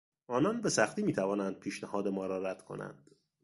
[0.27, 3.11] آنان به سختی میتوانند پیشنهاد ما را رد کنند.